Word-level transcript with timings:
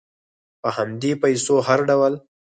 په 0.61 0.69
همدې 0.77 1.11
پیسو 1.21 1.55
هر 1.67 1.79
ډول 1.89 2.13